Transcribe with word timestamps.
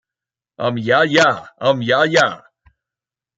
Um 0.65 0.75
Yah 0.79 1.03
Yah! 1.13 1.49
Um 1.59 1.79
Yah 1.83 2.05
Yah! 2.05 2.41